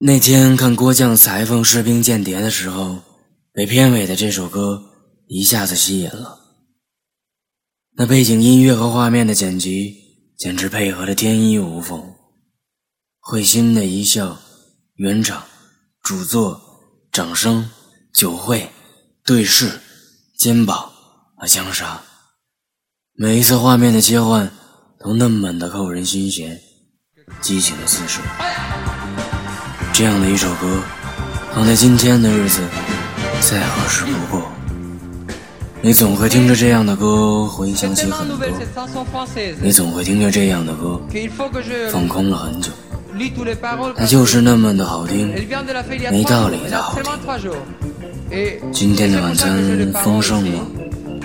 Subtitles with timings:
[0.00, 2.98] 那天看郭将裁缝士兵间谍的时候，
[3.52, 4.80] 被片尾的这首歌
[5.26, 6.38] 一下子吸引了。
[7.96, 9.96] 那背景音乐和画面的剪辑
[10.36, 12.00] 简直配合的天衣无缝。
[13.18, 14.38] 会心的一笑，
[14.94, 15.42] 圆场，
[16.00, 16.60] 主座，
[17.10, 17.68] 掌声，
[18.14, 18.70] 酒会，
[19.24, 19.80] 对视，
[20.38, 20.92] 肩膀
[21.36, 22.00] 和枪杀，
[23.14, 24.48] 每一次画面的切换
[25.00, 26.60] 都那么的扣人心弦，
[27.42, 28.22] 激情的四射。
[29.98, 30.80] 这样的一首歌，
[31.52, 32.60] 放在今天的日子，
[33.40, 34.48] 再合适不过。
[35.82, 38.38] 你总会听着这样的歌，回想起很多。
[39.60, 41.00] 你总会听着这样的歌，
[41.90, 42.70] 放空了很久。
[43.96, 45.34] 它就是那么的好听，
[46.12, 47.52] 没道理的好听。
[48.70, 50.64] 今天的晚餐丰盛吗？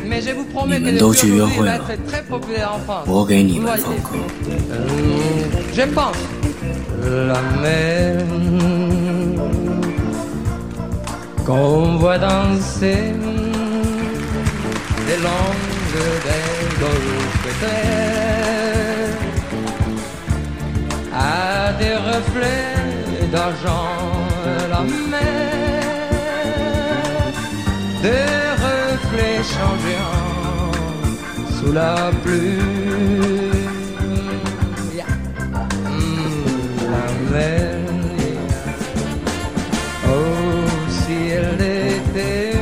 [0.02, 1.80] 你们都去约会了，
[3.06, 4.16] 我给你们放歌。
[7.08, 8.24] la mer
[11.46, 13.14] qu'on voit danser
[15.06, 16.44] les longues des
[16.82, 19.16] golfes clairs
[21.14, 23.88] à des reflets d'argent
[24.72, 24.82] la
[25.12, 25.41] mer
[31.63, 32.59] Sous la pluie.
[40.05, 40.15] Oh,
[40.89, 42.57] si elle était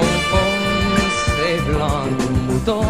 [0.00, 2.84] enfoncée blanc de mouton.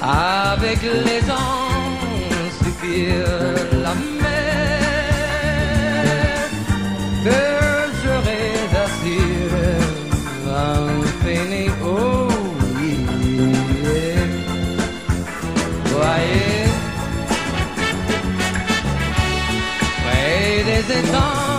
[0.00, 1.68] Avec les ans
[2.58, 3.47] suffire
[20.78, 21.57] is it gone?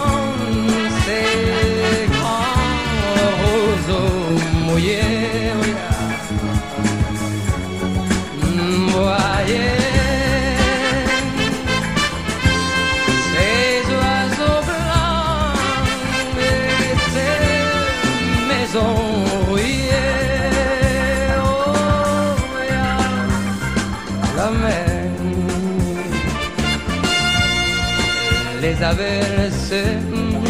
[28.70, 29.74] Les averses
[30.12, 30.46] mm,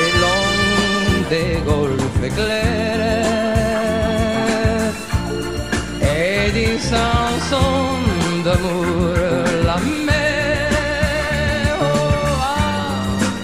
[0.00, 0.50] et long
[1.30, 3.72] des golfes clairs
[6.02, 8.02] et chansons
[8.44, 9.14] d'amour
[9.64, 11.86] la mer oh,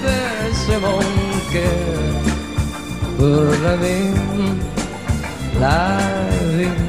[0.04, 1.04] averse mon
[1.52, 2.12] cœur
[3.16, 4.16] pour la vie
[5.58, 5.80] la
[6.58, 6.87] vie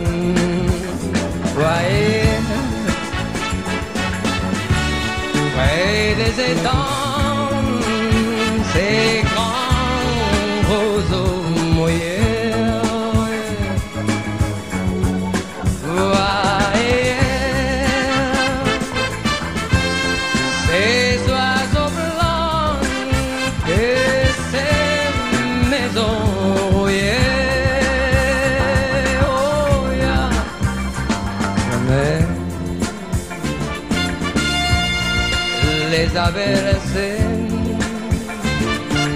[35.99, 37.11] de sapersi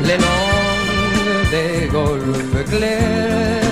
[0.08, 3.64] le onde dei golf clair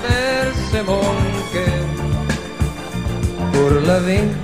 [0.03, 1.67] per se monche
[3.51, 4.42] pur la vente